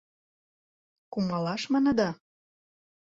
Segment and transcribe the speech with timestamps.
[1.11, 2.09] —Кумалаш, маныда?..